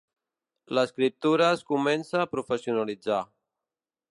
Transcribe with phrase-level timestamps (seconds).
[0.77, 3.21] L'escriptura es comença a professionalitzar.